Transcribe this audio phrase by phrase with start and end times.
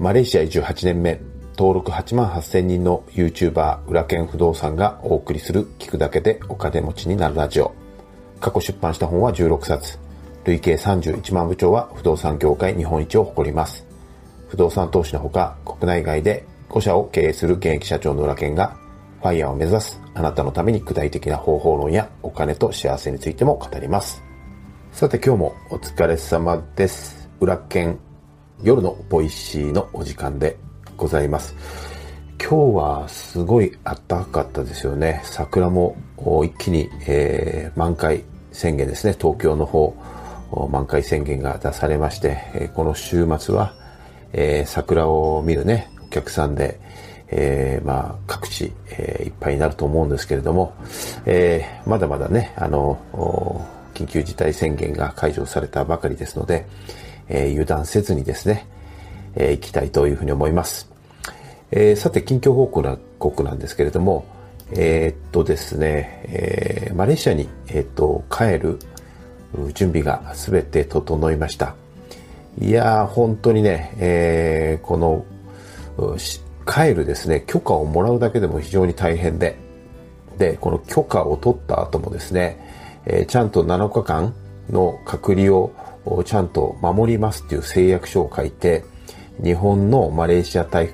[0.00, 1.20] マレーシア移住8年目、
[1.58, 7.74] 登録8万8000人の YouTuber 裏剣不動産がお送りする聞くだけでお金持ちになるラジオ。
[8.40, 9.98] 過去出版した本は16冊。
[10.44, 13.86] 累計31万部長は不動産業界日本一を誇ります。
[14.48, 18.74] 不動産投資のほか国内外で5社を経営する現役社長の裏剣が
[19.20, 24.22] ファイヤーを目指すあなたのために具体的な方法論やお金と幸せについても語ります。
[24.92, 27.28] さて今日もお疲れ様です。
[27.38, 27.98] 裏剣
[28.62, 30.58] 夜の Voicy のお時間で
[30.98, 31.54] ございます。
[32.38, 35.22] 今日はすごい暖かかったですよね。
[35.24, 35.96] 桜も
[36.44, 39.16] 一気に、えー、満開宣言ですね。
[39.18, 39.96] 東京の方、
[40.70, 43.74] 満開宣言が出されまして、えー、この週末は、
[44.34, 46.78] えー、桜を見るね、お客さんで、
[47.28, 50.74] えー、まあ、各地、えー、いっぱいになると思うんですけれども、
[51.24, 52.98] えー、まだまだね、あの、
[53.94, 56.66] 緊急事態宣言が解除されたばかりですので、
[57.30, 58.66] え油断せずにですね、
[59.36, 60.90] え行きたいというふうに思います。
[61.70, 62.66] えー、さて、近況報
[63.18, 64.24] 告なんですけれども、
[64.72, 68.78] えー、っとですね、えー、マレーシアに、えー、っと、帰る
[69.74, 71.76] 準備が全て整いました。
[72.60, 75.24] いやー、本当にね、えー、この、
[76.66, 79.56] 帰るですね、許可をもらうだけでも非常に大変で、
[80.38, 82.58] で、この許可を取った後もですね、
[83.06, 84.34] えー、ちゃんと7日間
[84.70, 85.72] の隔離を
[86.24, 88.84] ちゃんと守りますっていう誓約書を書いて、
[89.42, 90.90] 日本のマレーシア大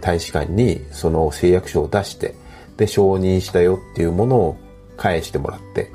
[0.00, 2.34] 大使館にその誓約書を出して、
[2.76, 4.56] で、承認したよっていうものを
[4.96, 5.90] 返してもらって、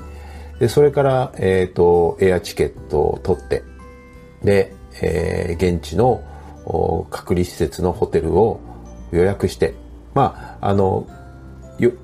[0.58, 3.64] で、それから、えっ、ー、と、エアチケットを取って、
[4.42, 6.22] で、えー、現地の
[7.10, 8.60] 隔離施設のホテルを
[9.10, 9.74] 予約して、
[10.14, 11.06] まあ、あの、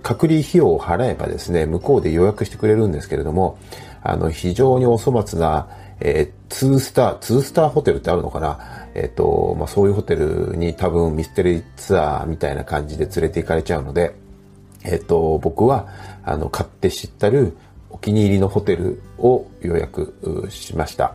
[0.03, 3.59] 隔離費用を払えばですね、向こうで予約してくれるんですけれども、
[4.03, 5.69] あの、非常にお粗末な、
[6.01, 8.59] えー、2スター、2スターホテルってあるのかな？
[8.95, 14.15] えっ、ー、と、まあ、そういうホテルに多分ミステリーツアーみたいな感じで連れて行かれちゃうので、
[14.84, 15.89] えっ、ー、と、僕は、
[16.25, 17.56] あの、買って知ったる
[17.91, 21.15] お気に入りのホテルを予約しました。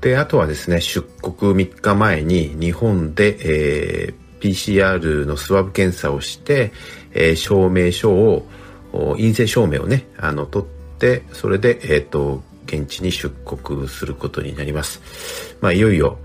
[0.00, 6.72] で、あとはですね、出国3日前に日本で、えー、PCR のスワブ検査をして、
[7.12, 8.46] えー、証明書を、
[8.92, 15.56] 陰性証明をね、あの、取って、それで、えっ、ー、と、現地に出国することになります。
[15.60, 16.18] まあ、いよいよ、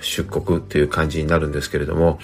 [0.00, 2.18] 出国という感じになるんですけれども、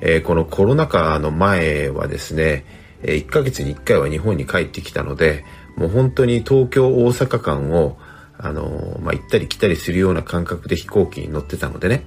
[0.00, 2.64] えー、このコロナ禍の前はですね、
[3.02, 5.44] 1ヶ月に1回は日本に帰ってきたので、
[5.76, 7.98] もう本当に東京大阪間を、
[8.38, 12.04] あのまあ、行ったり来たりするような感覚で飛行機に乗ってたのでね、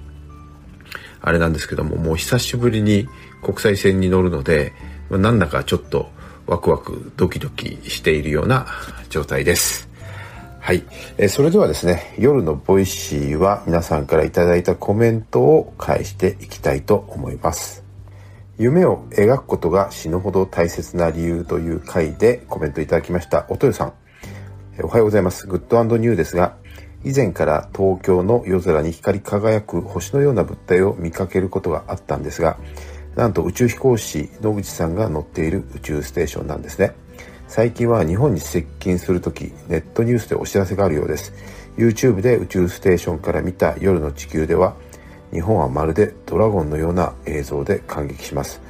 [1.22, 3.08] あれなんですけども、もう久しぶりに
[3.44, 4.74] 国際線に乗るので、
[5.10, 6.10] なんだかちょっと
[6.48, 8.68] ワクワクドキドキしているような
[9.10, 9.90] 状態です。
[10.60, 10.84] はい、
[11.18, 17.84] えー、それではですね夜の Voicy は皆さんからいただいたコメントを返していきたいと思います。
[18.58, 23.48] 夢を描くことが死ぬほど大切な理由という回でコメントいただきました。
[23.50, 23.94] おとよさん。
[24.84, 25.48] おはようございます。
[25.48, 26.56] グッドニューですが
[27.04, 32.58] 以前から東京の夜空に光り輝く星のような物体を見かけることがあったんですが
[33.16, 36.96] なんと宇宙飛行士野口さんが乗っている宇宙ステーションなんですね
[37.52, 41.34] 最近は日本に接近するとき、ネットニュースでお知らせがあるようです。
[41.76, 44.74] YouTube で宇宙ステーションから見た夜の地球では、
[45.34, 48.62] 日本はまるでドラゴンのような映像で感激します。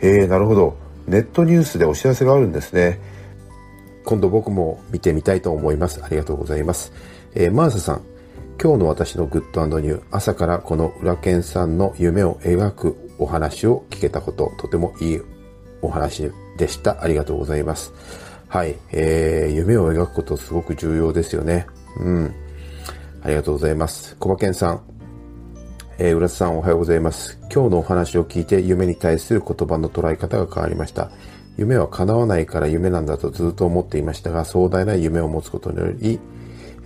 [0.00, 0.76] えー、なるほど。
[1.06, 2.98] ネットニュースでお知らせがあるんですね。
[4.04, 6.02] 今度僕も見てみたいと思います。
[6.02, 6.92] ありがとうございます。
[7.36, 8.02] えー、マーサさん、
[8.60, 15.20] 今日の私のグッドニュー、朝からこの裏剣さんの夢を描くお話を聞けたこと、とてもいい
[15.82, 17.02] お話でした。
[17.02, 17.92] ありがとうございます。
[18.48, 18.76] はい。
[18.92, 21.66] えー、夢を描くことすごく重要ですよね。
[22.00, 22.34] うん。
[23.22, 24.16] ありがとうございます。
[24.18, 24.82] 小馬健さん。
[25.98, 27.38] えー、浦田さんおはようございます。
[27.52, 31.10] 今日のお話を聞いて夢に対する言葉の捉え方が変わりました。
[31.56, 36.18] 夢は叶わないから夢なんだとずっと思っていましたが、壮大な夢を持つことにより、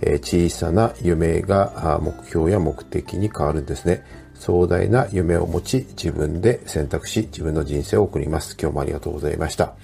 [0.01, 4.03] えー、小さな夢が目標や目的に変わるんですね。
[4.39, 8.57] 壮大な夢を持ち、自分で選択し、自分の人生を送ります。
[8.59, 9.75] 今日もありがとうございました。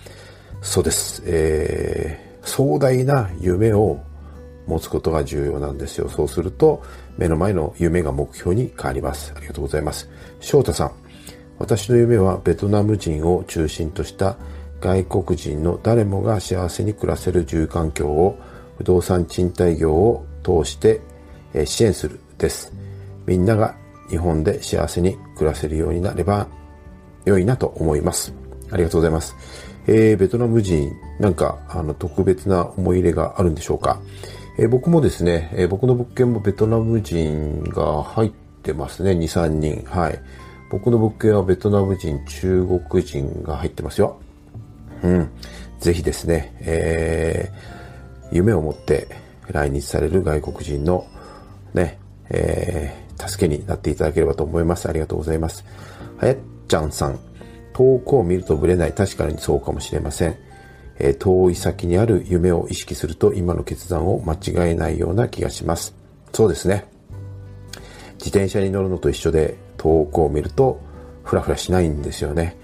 [0.61, 1.21] そうです。
[1.25, 3.99] えー、壮大な夢を
[4.65, 6.07] 持つことが重要なんですよ。
[6.07, 6.81] そうすると、
[7.17, 9.33] 目の前の夢が目標に変わります。
[9.35, 10.09] ありがとうございます。
[10.39, 10.91] 翔太さん。
[11.59, 14.37] 私の夢はベトナム人を中心とした
[14.79, 18.37] 外国人の誰もが幸せに暮らせる住環境を
[18.77, 21.01] 不動産賃貸業を通して
[21.65, 22.73] 支援するです。
[23.25, 23.75] みんなが
[24.09, 26.47] 日本で幸せに暮らせるようになれば
[27.25, 28.33] 良いなと思います。
[28.71, 29.35] ありがとうございます。
[29.87, 34.01] えー、ベトナム人、なんか、あの、特別な思い入れがあるんでしょうか？
[34.57, 38.31] えー、僕もですね、えー、僕の物件もベトナム人が入っ
[38.63, 39.83] てますね、2、3人。
[39.85, 40.19] はい。
[40.71, 44.17] 僕の物件はベトナム人、中国人が入ってますよ。
[45.03, 45.29] うん。
[45.79, 49.07] ぜひですね、えー、夢を持って
[49.51, 51.05] 来日される外国人の
[51.75, 51.99] ね、
[52.29, 54.89] えー、助けになっていただければと思います。
[54.89, 55.65] ありがとうございます。
[56.17, 57.19] はやっちゃんさん。
[57.73, 58.94] 遠くを見るとブレない。
[58.94, 60.38] 確かにそうかもしれません。
[60.97, 65.94] えー、遠い先にある夢を意識すると今の決断を間違えないような気がします。
[66.31, 66.85] そうですね。
[68.17, 70.79] 自転車に乗るのと一緒で遠くを見ると
[71.23, 72.57] フラフラしないんですよね。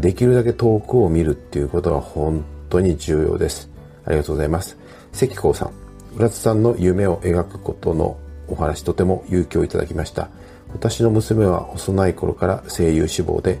[0.00, 3.70] できるだけ遠くを見るっていうことは本当に重要です。
[4.04, 4.76] ありがとうございます。
[5.12, 5.72] 関光さん、
[6.16, 10.28] 浦津さんの夢を描くことのお話とても勇気をいただきました。
[10.72, 13.58] 私の娘は幼い頃から声優志望で、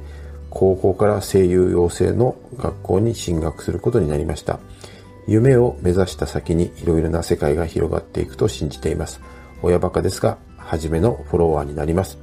[0.50, 4.58] 高校から声優養成の学校に進学することになりました。
[5.26, 9.20] 夢を目指した先にいろいろな世界が広がっていくと信じています。
[9.62, 12.18] 親バカですが、初めのフォロワーになります。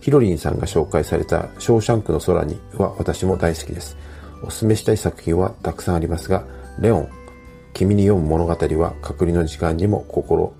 [0.00, 3.96] ヒロリンさんが紹介されたショーシャンクの空には私も大好きです。
[4.42, 6.44] おすすめしたい作品はたくさんありますが、
[6.78, 7.08] レオン、
[7.74, 10.54] 君に読む物語は隔離の時間にも心、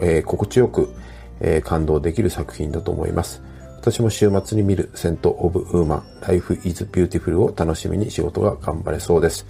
[0.00, 0.94] えー、心地よく、
[1.40, 3.42] えー、感動できる作品だと思います。
[3.80, 9.46] 私も週末に見るセント・オブ・ウーマン、Life is Beautiful を楽しみに仕事が頑張れそうです。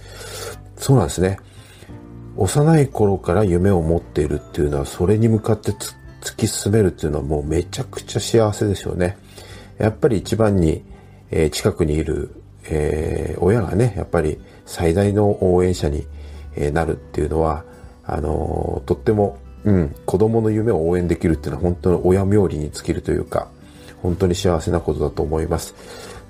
[0.77, 1.37] そうなんですね。
[2.35, 9.17] 幼い頃から夢を持っているっていうのは、それに向かって突き進めるっていうのはもうめちゃくちゃ幸せですよね。
[9.77, 10.83] やっぱり一番に、
[11.31, 16.05] えー、近くにいるえー、親がね、やっぱり最大の応援者に、
[16.71, 17.65] なるっていうのは、
[18.05, 23.49] あのー、とっても、うん、子供の夢を応援できるっていうのは本当に親冥利に尽きるというか、
[24.01, 25.73] 本当に幸せなことだと思います。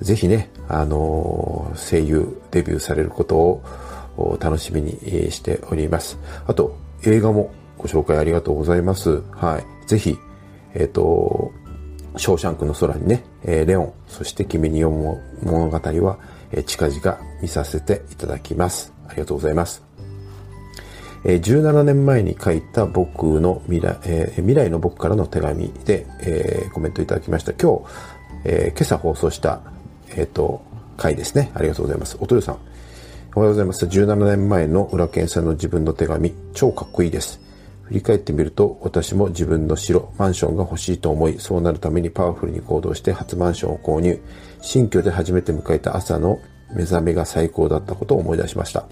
[0.02, 4.92] ぜひね、あのー、声優デビューされることを楽しみに
[5.32, 6.18] しております。
[6.48, 9.22] あと、映画もご紹介ありがとうございます。
[9.32, 9.88] はい。
[9.88, 10.18] ぜひ、
[10.74, 11.52] えっ、ー、と、
[12.18, 16.18] ショーシャンクの空にね、えー、レオン、そして君に読む物語は、
[16.52, 18.94] え、近々見させていただきます。
[19.08, 19.85] ありがとうございます。
[21.28, 27.52] え、17年前に書いた僕の未来、えー、未来の僕からの手紙で、えー、コメントいただきました。
[27.54, 27.86] 今日、
[28.46, 29.62] え、今朝放送した、
[30.16, 30.62] えっ、と、
[30.98, 31.52] 回ですね。
[31.56, 32.16] ありがとうございます。
[32.20, 32.58] おとよさん。
[33.36, 33.86] おはようございます。
[33.86, 37.42] 17年前の裏剣さんの自分の手紙、超かっこいいです。
[37.84, 44.20] 振り返ってみると、私も自分の城、マンションが欲しいと思い、そうなるためにパワフルに行動して初マンションを購入。
[44.62, 46.40] 新居で初めて迎えた朝の
[46.74, 48.86] 目覚めが最高だったことを思い出しました。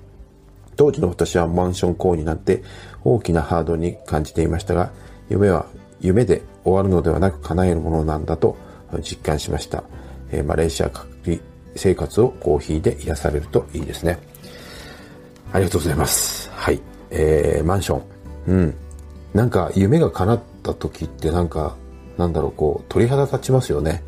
[0.75, 2.63] 当時の私はマンション購入なんて
[3.03, 4.91] 大きなハードに感じていましたが、
[5.29, 5.65] 夢は
[6.01, 8.57] 夢で終わるのではなく叶えるものなんだと
[9.01, 9.83] 実感しました。
[10.31, 11.37] えー、マレーシア隔離
[11.75, 14.19] 生活をコーヒーで癒されるといいですね。
[15.51, 16.49] ありがとうございます。
[16.51, 16.81] はい。
[17.09, 18.03] えー、マンション。
[18.47, 18.75] うん。
[19.33, 21.75] なんか夢が叶った時ってなんか、
[22.17, 24.03] なんだろう、こう、鳥肌立ちますよね。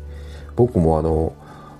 [0.54, 1.34] 僕もあの、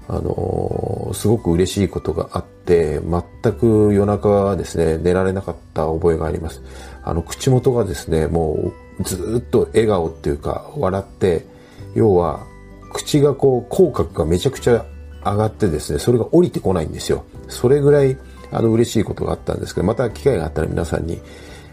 [0.08, 6.62] あの、すごく嬉しいことがあって、全く夜中はですね、寝られなかった覚えがあります。
[7.02, 11.46] あの、口元がですね、もうずっと笑顔っていうか、笑って、
[11.94, 12.44] 要は、
[12.92, 14.84] 口がこう、口角がめちゃくちゃ
[15.24, 17.24] 上がってですね、それが降りてこないんですよ。
[17.48, 18.16] それぐらい、
[18.50, 21.20] あの、嬉しいことがあったんですけど、また機会があったら皆さんに、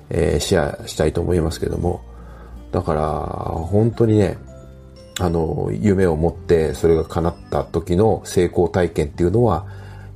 [0.09, 2.01] えー、シェアしたいと思いますけども、
[2.71, 4.37] だから、本当にね、
[5.19, 9.65] あの、夢を持ってそれが叶った時の成功体験っていうのは、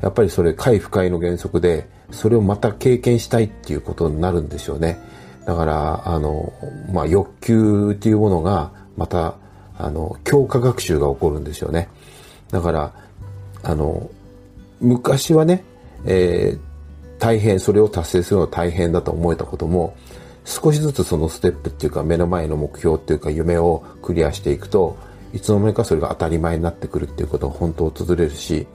[0.02, 5.00] やっぱりそれ快不快の原則で、それをまた経験したいっていうことになるんですよね。
[5.46, 6.54] だから、あの、
[6.92, 9.36] まあ、欲求っていうものが、また、
[9.78, 11.90] あの、強化学習が起こるんですよね。
[12.52, 12.94] だから、
[13.64, 14.10] あの、
[14.80, 15.64] 昔はね、
[16.06, 16.60] えー、
[17.20, 19.96] 大変、それを達成するのは大変だと思えたことも、
[20.46, 24.98] 少しずつそのステップっていうか目の前の目標っていうか夢をクリアしていくと、
[25.34, 28.66] いつの間にかそれが当たり前になってくるっていうことが本当訪れるし、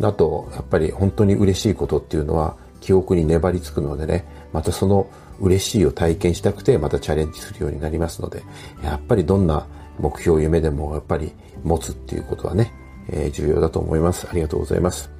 [0.00, 5.08] あと、やっぱり本当に嬉しいことっていうのは記憶に粘りつくのでね、またその
[5.40, 8.42] 嬉しいを体験したくてまたチャレンジするようになりますので、
[8.82, 9.66] やっぱりどんな
[9.98, 12.72] 目標、夢でもやっぱり持つっていうことはね、
[13.08, 14.28] えー、重要だと思います。
[14.30, 15.10] ありがとうございます。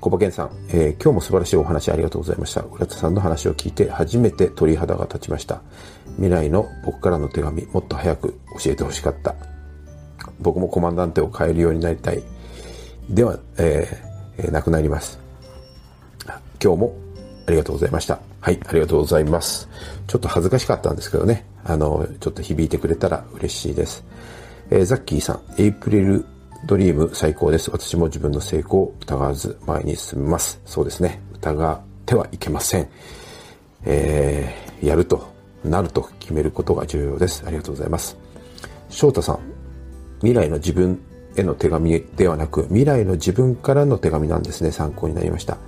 [0.00, 2.62] 小馬健さん、えー、今日も素晴らしいお話ありがとうございました。
[2.62, 5.62] 浦田さんの話を聞いて初めて鳥肌が立ちました。
[6.16, 9.34] 未来の僕からの手紙、もっと早く教えてほしかった。
[10.38, 12.22] 僕もコマンダンテを変えるようになりたい。
[13.10, 15.18] では、えー、なくなります。
[16.62, 16.94] 今日も
[17.46, 18.20] ありがとうございました。
[18.40, 19.68] はい、ありがとうございます。
[20.06, 21.44] ちょっと恥ずかしかったんですけどね。
[21.64, 24.04] あの、ちょっと響いてくれたら嬉しいです。
[24.70, 26.24] えー、ザッキーさん、エイプリル
[26.66, 27.72] ドリーム最高です。
[27.72, 30.60] 私も自分の成功を疑わず前に進みます。
[30.64, 31.20] そうですね。
[31.34, 32.88] 疑ってはいけません。
[33.84, 35.26] えー、やると、
[35.64, 37.42] なると決めることが重要です。
[37.44, 38.16] ありがとうございます。
[38.88, 39.40] 翔太さん、
[40.20, 41.00] 未来の自分
[41.40, 44.70] への手紙ではなく、未来の自分からの手紙なんですね。
[44.70, 45.58] 参考になりました。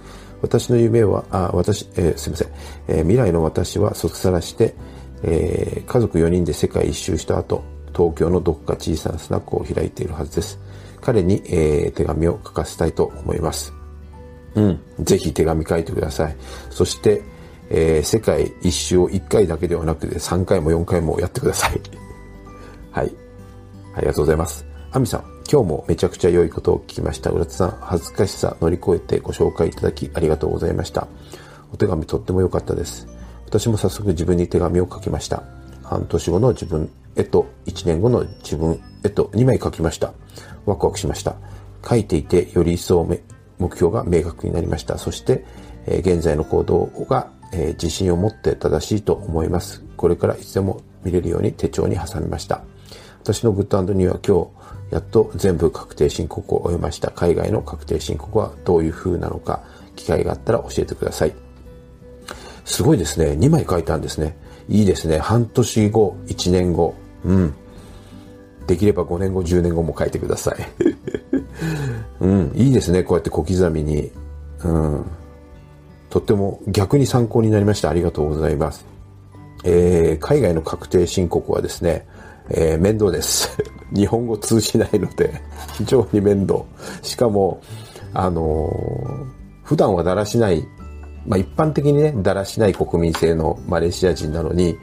[0.41, 2.49] 私の夢は、あ、私、えー、すいません。
[2.89, 4.75] えー、未来の私は卒さらして、
[5.23, 7.63] えー、家族4人で世界一周した後、
[7.95, 10.59] 東京のどこか小さなスナックを開いているはずです。
[11.01, 13.73] 彼に、えー、手紙を書かせたいと思います。
[14.55, 14.81] うん。
[15.01, 16.37] ぜひ手紙書いてください。
[16.71, 17.23] そして、
[17.71, 21.81] えー、世界一周を1回だけではなくて3回も4回もやってください。
[22.91, 23.15] はい。
[23.95, 24.67] ありがとうございます。
[24.91, 27.31] アミさん、今日もめちゃくちゃ良いことを聞きました。
[27.31, 31.09] 浦田さん、恥ずかしさ乗り越えてご紹介いただきありがとうございました。
[31.73, 33.09] お手紙とっても良かったです。
[33.47, 35.43] 私も早速自分に手紙を書きました。
[35.83, 40.15] 半年後の自分へと1年後の自分へと2枚書きました。
[40.65, 41.37] ワクワクしました。
[41.87, 43.05] 書いていてより一層
[43.59, 44.99] 目標が明確になりました。
[44.99, 45.45] そして、
[45.87, 49.85] えー、現在の行動が、えー、自信を持って正しいと思います。
[49.97, 52.63] これからいつでも見れるように手帳に挟みました。
[53.23, 57.11] 私のグッドニューは今日、やっと全部確定申告を終えました。
[57.11, 59.63] 海外の確定申告はどういう風なのか、
[59.97, 61.35] 機会があったら教えてください。
[62.67, 63.33] すごいですね。
[63.33, 64.37] 2枚書いたんですね。
[64.69, 65.19] いいですね。
[65.19, 66.95] 半年後、1年後。
[67.25, 67.55] うん。
[68.67, 70.57] できれば5年後、10年後も書いてください。
[72.21, 72.53] うん。
[72.55, 73.03] いいですね。
[73.03, 74.13] こうやって小刻みに。
[74.63, 75.07] うん。
[76.11, 77.89] とっても逆に参考になりました。
[77.89, 78.85] ありがとうございます。
[79.65, 82.07] えー、海外の確定申告はですね、
[82.51, 83.57] えー、面倒です。
[83.95, 85.41] 日本語通じないので、
[85.79, 86.63] 非常に面倒。
[87.03, 87.61] しかも、
[88.15, 89.27] あのー、
[89.63, 90.67] 普段はだらしない、
[91.27, 94.77] まあ一般的にね、だらしない国民性のマレーシア人なのに、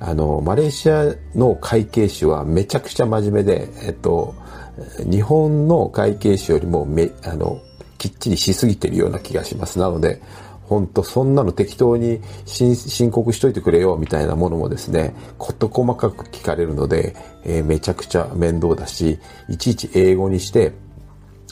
[0.00, 4.34] あの、マレーシアの会計士はめちゃくちゃ真面目で、えっと、
[5.10, 7.60] 日本の会計士よりもめ、あの、
[7.98, 9.78] きっちりしすぎてるような気がします。
[9.78, 10.20] なので、
[10.66, 19.18] 本当そんなの適当に申告しといてくれよみたいなものもですね、事細かく聞かれるので、えー、めちゃくちゃ面倒だし、
[19.48, 20.72] いちいち英語にして、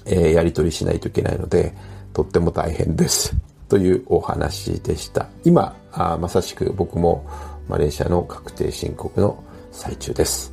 [0.07, 1.75] えー、やり取りしないといけないので、
[2.12, 3.37] とっても大変です。
[3.69, 5.28] というお話でした。
[5.45, 7.26] 今、あまさしく僕も
[7.69, 10.52] マレーシアの確定申告の最中です。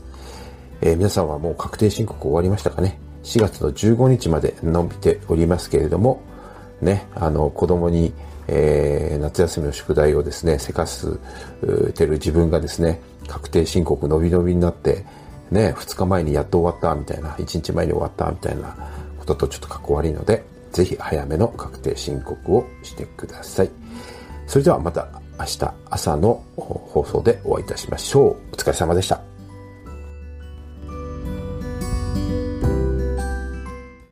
[0.82, 6.22] えー、皆さんはもう確定申告終わりましたかね ?4 月の15日まで伸びておりますけれども、
[6.82, 8.14] ね、あの、子供に
[8.52, 11.20] えー、夏休みの宿題をですね、せかす
[11.96, 15.06] てる自分がですね、確定申告伸び伸びになって、
[15.52, 18.76] ね、2日前にやっと終わったみたいな、1日前に終わったみたいな
[19.20, 23.70] こととちょっとかっこ悪いので、ぜひ早めの確定申告をしてください。
[24.48, 25.08] それではまた
[25.40, 28.36] 明日朝の放送でお会いいたしましょう。
[28.54, 29.39] お疲れ様でした。